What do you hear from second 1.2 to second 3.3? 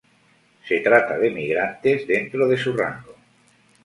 migrantes dentro de su rango.